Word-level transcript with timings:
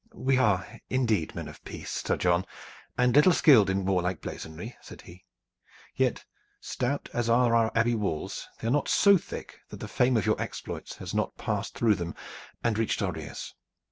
"We 0.15 0.37
are 0.39 0.65
indeed 0.89 1.35
men 1.35 1.47
of 1.47 1.63
peace, 1.63 1.91
Sir 2.03 2.17
John, 2.17 2.43
and 2.97 3.13
little 3.15 3.31
skilled 3.33 3.69
in 3.69 3.85
warlike 3.85 4.19
blazonry," 4.19 4.75
said 4.81 5.03
he; 5.03 5.25
"yet 5.95 6.25
stout 6.59 7.07
as 7.13 7.29
are 7.29 7.53
our 7.53 7.71
Abbey 7.75 7.93
walls, 7.93 8.47
they 8.59 8.67
are 8.67 8.71
not 8.71 8.89
so 8.89 9.15
thick 9.15 9.59
that 9.69 9.79
the 9.79 9.87
fame 9.87 10.17
of 10.17 10.25
your 10.25 10.41
exploits 10.41 10.95
has 10.95 11.13
not 11.13 11.37
passed 11.37 11.75
through 11.75 11.93
them 11.93 12.15
and 12.63 12.79
reached 12.79 13.03
our 13.03 13.15
ears. 13.15 13.53